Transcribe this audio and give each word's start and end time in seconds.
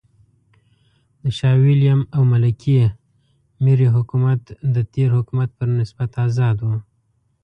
د 1.21 1.23
شاه 1.37 1.57
وېلیم 1.63 2.01
او 2.15 2.21
ملکې 2.33 2.75
مېري 3.63 3.87
حکومت 3.95 4.41
د 4.75 4.77
تېر 4.93 5.09
حکومت 5.17 5.49
پر 5.57 5.69
نسبت 5.79 6.11
آزاد 6.25 6.57
و. 6.61 6.67